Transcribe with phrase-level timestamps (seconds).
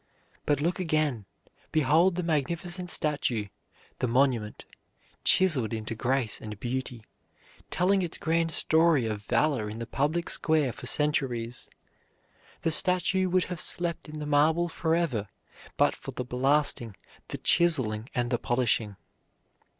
[0.47, 1.25] But look again:
[1.71, 3.49] behold the magnificent statue,
[3.99, 4.65] the monument,
[5.23, 7.05] chiseled into grace and beauty,
[7.69, 11.69] telling its grand story of valor in the public square for centuries.
[12.61, 15.27] The statue would have slept in the marble forever
[15.77, 16.95] but for the blasting,
[17.27, 18.95] the chiseling, and the polishing.